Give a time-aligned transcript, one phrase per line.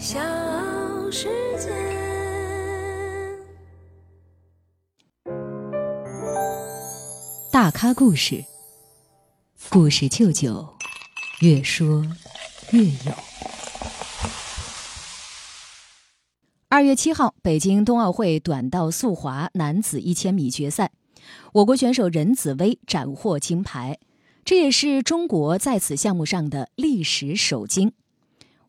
[0.00, 0.18] 小
[1.10, 1.68] 世界。
[7.52, 8.42] 大咖故事，
[9.68, 10.66] 故事舅舅，
[11.42, 12.02] 越说
[12.72, 13.12] 越有。
[16.70, 20.92] 二月七号，北京冬奥会短道速滑男子一千米决赛，
[21.52, 23.98] 我国选手任子威斩获金牌。
[24.46, 27.92] 这也是中国在此项目上的历史首金。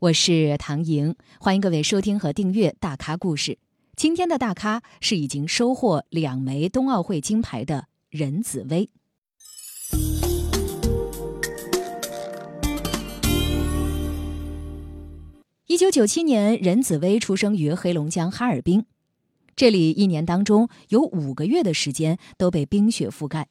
[0.00, 3.52] 我是唐莹，欢迎各位收听和订阅《大咖故事》。
[3.96, 8.88] 今天的大咖是已经收获两枚冬奥会金牌的任子威。
[15.66, 18.86] 一九九七年，任子威出生于黑龙江哈尔滨，
[19.54, 23.48] 这里一年当中有五个月的时间都被冰雪覆盖。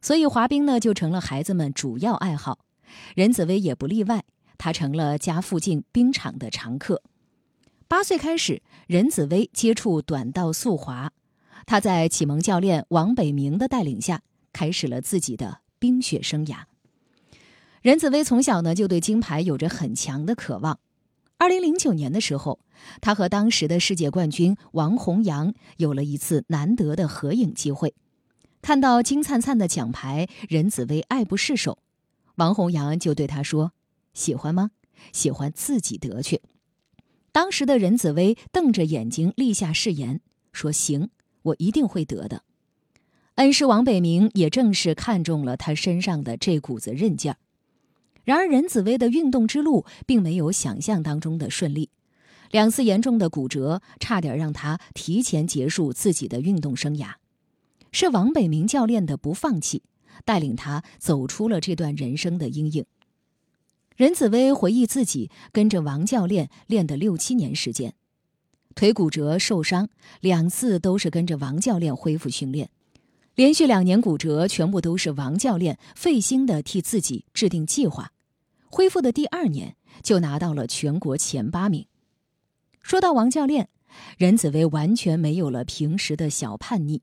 [0.00, 2.60] 所以滑冰呢，就成了孩子们主要爱好，
[3.16, 4.22] 任子威也不例外，
[4.58, 7.00] 他成了家附近冰场的常客。
[7.86, 11.10] 八岁开始，任子威接触短道速滑，
[11.64, 14.20] 他在启蒙教练王北明的带领下，
[14.52, 16.64] 开始了自己的冰雪生涯。
[17.80, 20.80] 任子威从小呢，就对金牌有着很强的渴望。
[21.38, 22.58] 二零零九年的时候，
[23.00, 27.94] 他和当时的世界冠军王洪洋有了一次难得的合影机会。
[28.60, 31.78] 看到金灿灿的奖牌，任子威爱不释手。
[32.34, 33.72] 王洪洋就对他说
[34.14, 34.70] ：“喜欢吗？
[35.12, 36.42] 喜欢自己得去。”
[37.30, 40.20] 当时的任子威瞪着眼睛立下誓言，
[40.52, 41.10] 说：“行，
[41.42, 42.42] 我一定会得的。”
[43.36, 47.36] 恩师王北明也正是看中了他身上的这股子韧劲儿。
[48.24, 51.90] 然而，任子威的运动之路并没有想象当中的顺利，
[52.50, 57.12] 两次严重的骨折差点让他提前结束自己的运动生涯。
[57.92, 59.82] 是王北明教练的不放弃，
[60.24, 62.84] 带领他走出了这段人生的阴影。
[63.98, 67.96] 任子威回忆自己跟着王教练练的六七年时间，
[68.76, 69.88] 腿骨折受伤
[70.20, 72.70] 两次都是跟着王教练恢复训练，
[73.34, 78.12] 连续两年骨折全部都是王教练费心的替自己制定计划，
[78.70, 81.84] 恢复的第二年就拿到了全国前八名。
[82.80, 83.68] 说到王教练，
[84.16, 87.02] 任子威完全没有了平时的小叛逆。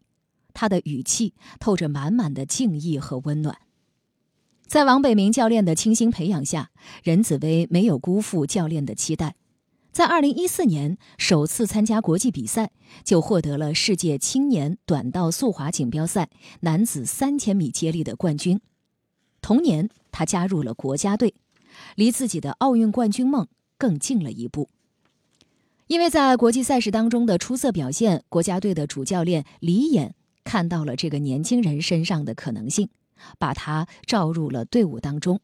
[0.54, 3.58] 他的语气透着满满的敬意和温暖，
[4.68, 6.72] 在王北明教练的倾心培养下，
[7.04, 9.36] 任子威没有辜负教练的期待，
[9.92, 12.72] 在二零一四年首次参加国际比赛，
[13.04, 16.30] 就获得了世界青年短道速滑锦标赛
[16.62, 18.60] 男子三千米接力的冠军。
[19.42, 21.36] 同年，他加入了国家队，
[21.96, 24.70] 离自己的奥运冠军梦更近了一步。
[25.88, 30.12] 因为在国际赛事当中的出色表现，国家队的主教练李琰。
[30.44, 32.90] 看到了这个年轻人身上的可能性，
[33.38, 35.40] 把他召入了队伍当中。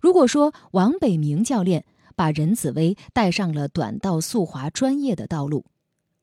[0.00, 1.84] 如果说王北明教练
[2.14, 5.64] 把任子威带上了短道速滑专业的道路，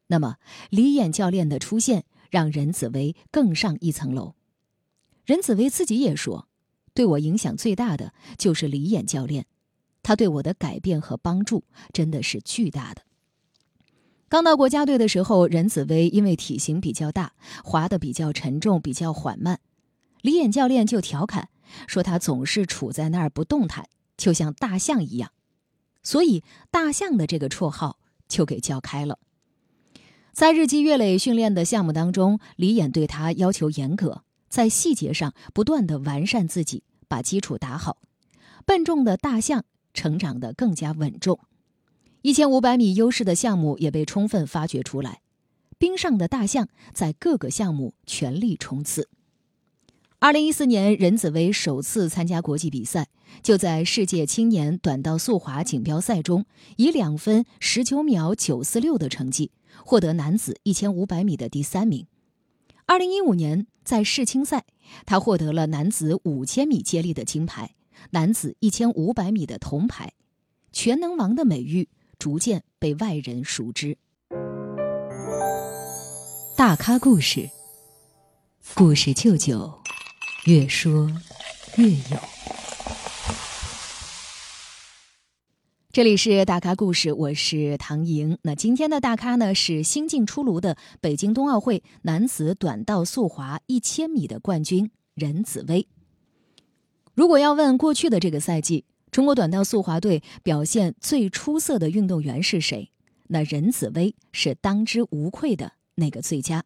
[0.07, 0.37] 那么
[0.69, 4.35] 李琰教练的出现让任子威更上一层楼。
[5.25, 6.47] 任子威自己也说
[6.93, 9.45] ：“对我影响最大的就是李琰教练，
[10.01, 13.01] 他对我的改变和帮助真的是巨大的。”
[14.29, 17.33] 刚到国家队的时候，任子威因为体型比较大，
[17.63, 19.59] 滑得比较沉重，比较缓慢。
[20.23, 21.49] 李演教练就调侃
[21.85, 25.33] 说他总是处在那儿不动弹，就像大象一样，
[26.01, 29.19] 所以“大象”的这个绰号就给叫开了。
[30.31, 37.97] 在日积月累训练的项目当中，李演对他要求严格，在细节上不断的完善自己，把基础打好。
[38.65, 41.37] 笨重的大象成长得更加稳重。
[42.21, 45.21] 一千五百米优势的项目也被充分发掘出来，
[45.77, 49.09] 冰上的大象在各个项目全力冲刺。
[50.23, 53.09] 二零一四年，任子威首次参加国际比赛，
[53.41, 56.45] 就在世界青年短道速滑锦标赛中，
[56.77, 59.51] 以两分十九秒九四六的成绩
[59.83, 62.07] 获得男子一千五百米的第三名。
[62.85, 64.63] 二零一五年，在世青赛，
[65.05, 67.75] 他获得了男子五千米接力的金牌，
[68.11, 70.13] 男子一千五百米的铜牌，
[70.71, 71.89] 全能王的美誉。
[72.17, 73.97] 逐渐被外人熟知。
[76.55, 77.49] 大咖故事，
[78.73, 79.82] 故事舅舅，
[80.45, 81.09] 越说
[81.77, 82.19] 越有。
[85.93, 88.37] 这里是大咖故事，我是唐莹。
[88.41, 95.87] 那今天的大咖呢，是新晋出炉的北京冬奥会男子短道速滑一千米的冠军任子威。
[97.13, 102.91] 如果要问过去的这个赛季，中国短道速滑队表现最出色的运动员是谁？
[103.27, 106.65] 那任子威是当之无愧的那个最佳。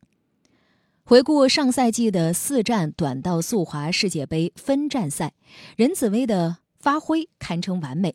[1.09, 5.31] 回顾上赛季的四站短道速滑世界杯分站赛，
[5.77, 8.13] 任子威的发挥堪称完美。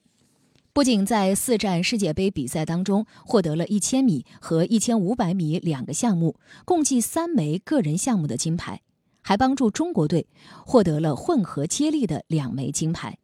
[0.74, 6.36] 不仅在四站世界杯比赛当中获得了一千米和一千五百米两个项目
[6.66, 8.82] 共计三枚个人项目的金牌，
[9.22, 10.26] 还帮助中国队
[10.66, 13.16] 获得了混合接力的两枚金牌。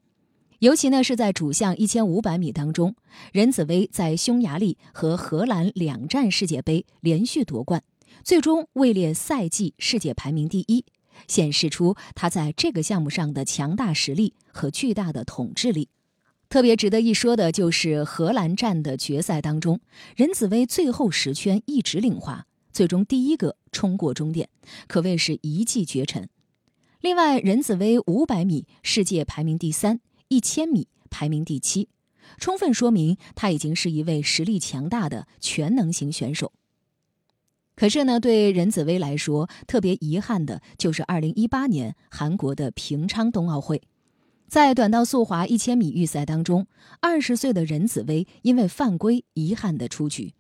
[0.61, 2.97] 尤其呢是在主项一千五百米当中，
[3.35, 7.83] 任子威在匈牙利和荷兰两站世界杯连续夺冠，
[8.25, 10.85] 最终位列赛季世界排名第一，
[11.27, 15.89] 显示出他在这个项目上的强大实力和巨大的统治力。
[16.49, 19.81] 特别值得一说的就是荷兰站的决赛当中，
[20.17, 24.49] 任子威最后十圈一直领滑，最终第一个冲过终点，
[24.87, 26.29] 可谓是一骑绝尘。
[27.01, 31.89] 另外，任子威五百米世界排名第三，一千米排名第七，
[32.39, 36.53] 充分说明他已经是一位实力强大的全能型选手。
[37.79, 43.81] 可是呢，对任子威来说，特别遗憾的就是二零一八年韩国的平昌冬奥会。
[44.49, 46.67] 在短道速滑一千米预赛当中，
[47.01, 50.35] 二十岁的任子威因为犯规遗憾的出局。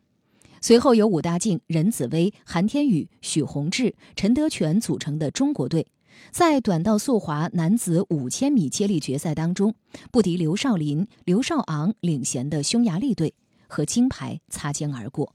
[0.61, 5.87] 随后由武大靖、任子威、韩天宇、许宏志、陈德全组成的中国队，
[6.33, 9.73] 在短道速滑男子五千米接力决赛当中，
[10.11, 13.33] 不敌刘少林、刘少昂领衔的匈牙利队，
[13.69, 15.35] 和金牌擦肩而过。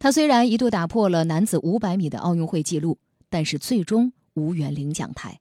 [0.00, 2.96] 他虽然一度打破了男子五百米的奥运会纪录，
[3.28, 5.40] 但是最终无缘领奖台。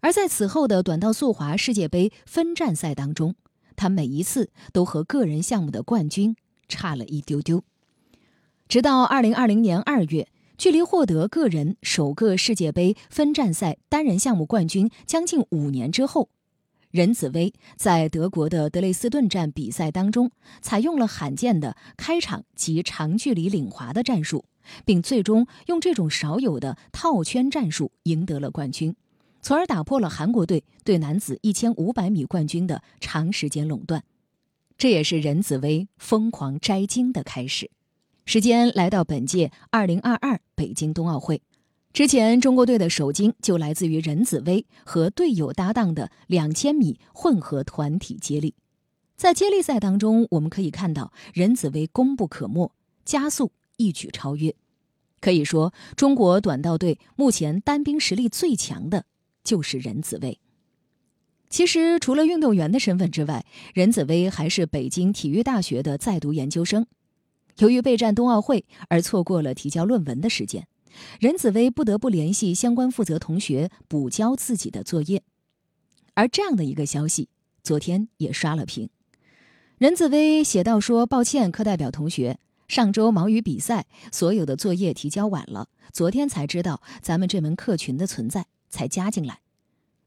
[0.00, 3.34] 而在此后的短道速滑世界杯分站赛当中，
[3.74, 6.36] 他每一次都和个人项目的冠军
[6.68, 7.64] 差了一丢丢。
[8.68, 10.28] 直到二零二零年二月，
[10.58, 16.28] 距离获得个人首个世界杯分站赛单人项目冠军将近五年之后，
[16.90, 20.30] 任子威在德国的德累斯顿站比赛当中，
[20.62, 24.44] 采用了罕见的开场及长距离领滑的战术，
[24.84, 28.96] 并最终用这种少有的套圈战术赢得了冠军。
[29.40, 34.02] 从而打破了韩国队对男子一千五百米冠军的长时间垄断，
[34.76, 37.70] 这也是任子威疯狂摘金的开始。
[38.24, 41.40] 时间来到本届二零二二北京冬奥会，
[41.98, 48.54] 之前中国队的首金就来自于任子威和队友搭档的两千米混合团体接力。
[49.16, 52.70] 在接力赛当中，我们可以看到任子威功不可没，
[53.04, 54.54] 加速一举超越。
[55.20, 59.04] 可以说，中国短道队目前单兵实力最强的。
[59.42, 60.38] 就是任子威。
[61.50, 66.86] 其实，除了运动员的身份之外，任子威还是北京体育大学的在读研究生。
[67.58, 70.68] 由于备战冬奥会而错过了提交论文的时间，
[71.20, 75.22] 任子威不得不联系相关负责同学补交自己的作业。
[76.14, 77.28] 而这样的一个消息，
[77.62, 78.88] 昨天也刷了屏。
[79.78, 89.40] 任子威写道说：“抱歉，课代表同学，上周忙于比赛，所有的作业提交晚了，昨天才知道咱们这门课群的存在。”才加进来。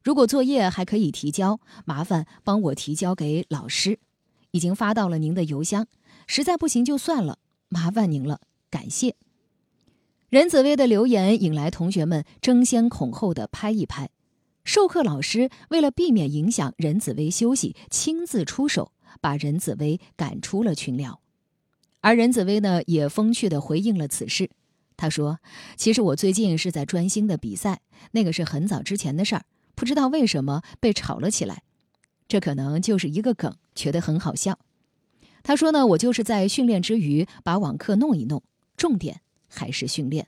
[0.03, 3.97] 如果作业还可以提交，麻烦帮我提交给老师。
[4.51, 5.87] 已经发到了您的邮箱。
[6.27, 7.39] 实在不行就算了，
[7.69, 8.39] 麻烦您了，
[8.69, 9.15] 感谢。
[10.31, 14.09] 任子威的留言引来同学们争先恐后的拍一拍。
[14.63, 21.19] 授课老师为了避免影响任子威休息，亲自出手把任子威赶出了群聊。
[21.99, 24.49] 而任子威呢，也风趣地回应了此事。
[24.95, 25.39] 他说
[25.75, 27.81] ：“其实我最近是在专心的比赛，
[28.11, 29.43] 那个是很早之前的事儿，
[29.75, 31.63] 不知道为什么被炒了起来。
[32.29, 34.57] 这可能就是一个梗，觉得很好笑。”
[35.43, 38.41] 他说：“呢，我就是在训练之余把网课弄一弄，
[38.77, 39.19] 重点
[39.51, 40.27] 还是训练。”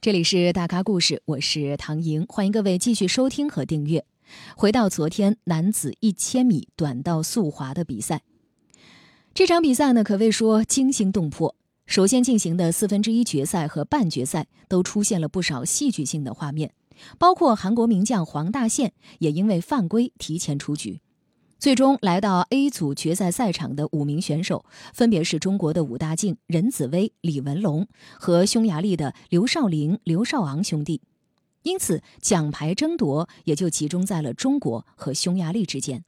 [0.00, 4.06] 这里是大咖故事，我是唐莹，欢迎各位继续收听和订阅。
[4.56, 8.22] 回到昨天男子一千米短道速滑的比赛，
[9.34, 11.56] 这场比赛呢可谓说惊心动魄。
[11.86, 16.72] 首先进行的四分之一决赛和半决赛都出现了不少戏剧性的画面，
[17.18, 21.00] 包括韩国名将黄大宪也因为犯规提前出局。
[21.58, 31.02] 最终来到 A 组决赛赛场的五名选手，分别是中国的武大靖、任子威、李文龙和匈牙利的刘少林、刘少昂兄弟。
[31.64, 36.04] 因此，奖牌争夺也就集中在了中国和匈牙利之间。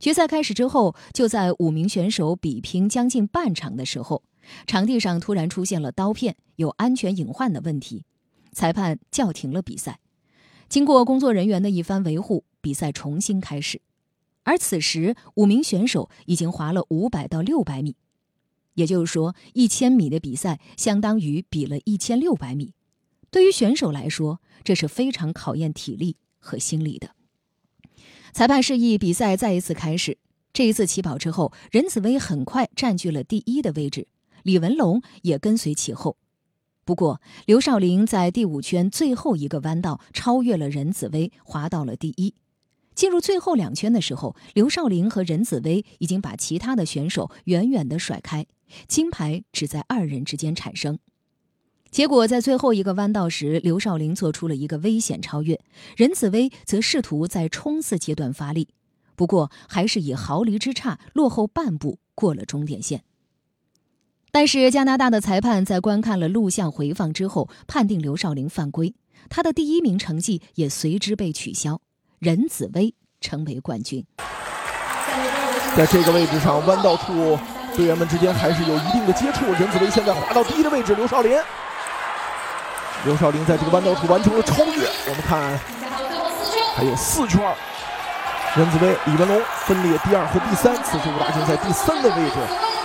[0.00, 4.22] 决赛开始之后，就在五名选手比拼将近半场的时候，
[4.66, 8.06] 场地上突然出现了刀片，有安全隐患的问题，
[8.50, 10.00] 裁判叫停了比赛。
[10.70, 13.82] 经过工作人员的一番维护，比赛重新开始。
[14.44, 17.96] 而此时，五名选手已经滑了五百到六百米，
[18.74, 22.72] 也就是说，一千米的比赛相当于比了一千六百米。
[23.30, 27.10] 对于选手来说，这是非常考验体力和心理的。
[28.32, 30.18] 裁判示意比赛再一次开始。
[30.52, 34.06] 这一次起跑之后，任子威很快占据了第一的位置，
[34.44, 36.16] 李文龙也跟随其后。
[36.84, 42.34] 不过，刘少林在第五圈最后一个弯道超越了任子威，滑到了第一。
[42.94, 48.46] 进入最后两圈的时候，刘少林和任子威已经把其他的选手远远地甩开，
[48.86, 50.98] 金牌只在二人之间产生。
[51.90, 55.60] 结果在最后一个弯道时，刘少林做出了一个危险超越，
[55.96, 58.68] 任子威则试图在冲刺阶段发力，
[59.14, 63.04] 不过还是以毫厘之差落后半步过了终点线。
[64.32, 68.92] 但是加拿大的裁判在观看了录像回放之后，判定刘少林犯规，
[69.28, 71.80] 他的第一名成绩也随之被取消。
[72.24, 74.02] 任子威成为冠军。
[75.76, 77.38] 在这个位置上，弯道处
[77.76, 79.44] 队员们之间还是有一定的接触。
[79.52, 81.38] 任子威现在滑到第一的位置，刘少林，
[83.04, 84.88] 刘少林在这个弯道处完成了超越。
[85.06, 85.60] 我们看，
[86.74, 87.38] 还有四圈。
[88.56, 92.36] 任子威、李文龙分列第二和第三，此时武大靖在第三的位置。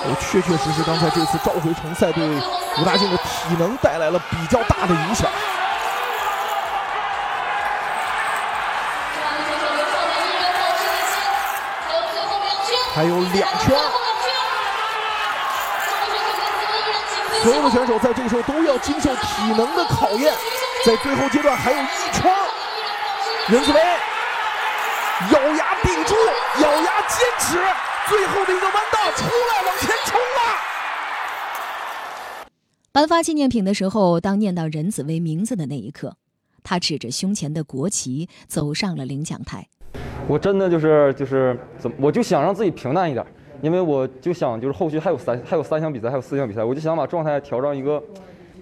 [0.04, 5.30] 我确确实实，刚才这次召回重赛对武大靖的体能带来了比较大的影响。
[13.00, 13.80] 还有两圈，
[17.42, 20.34] 所有的选手在这个时候都要经受体能的考验。
[20.86, 22.30] 在最后阶段还有一圈，
[23.48, 23.80] 任子威
[25.32, 26.14] 咬牙顶住，
[26.62, 27.58] 咬牙坚持，
[28.10, 30.60] 最后的一个弯道出来，往前冲啊！
[32.92, 36.18] 颁发纪念品的时候，当念到任子威名字的那一刻，
[36.64, 39.70] 他指着胸前的国旗走上了领奖台。
[40.30, 43.26] 我真的就是就是怎么，我就想让自己平淡一点，
[43.62, 48.02] 因为我就想就是后续还有三还有三项比赛，还有四项比赛，我就想把状态调上一个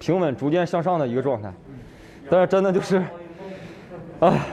[0.00, 1.52] 平稳、逐渐向上的一个状态。
[2.30, 2.96] 但是真的就是，
[4.18, 4.46] 啊，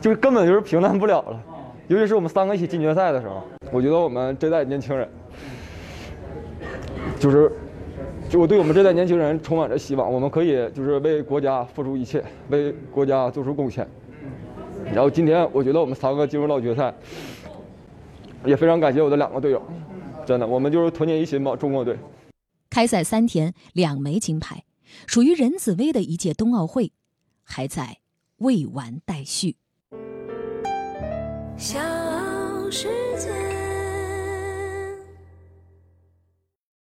[0.00, 1.38] 就是根本就是平淡不了了。
[1.88, 5.06] 尤其是我们三个一起进决赛的时候，我觉得我们这代年轻人，
[7.18, 7.52] 就是
[8.30, 13.86] 就我对我们这代年轻人充满着希望，我们可以就是为国家付出一切，为国家做出贡献。
[14.92, 16.92] 然后今天我觉得我们三个进入到决赛，
[18.44, 19.62] 也非常感谢我的两个队友，
[20.26, 21.96] 真的，我们就是团结一心吧，中国队。
[22.68, 24.64] 开赛三天，两枚金牌，
[25.06, 26.92] 属于任子威的一届冬奥会，
[27.42, 27.98] 还在
[28.38, 29.56] 未完待续。
[31.56, 31.78] 小。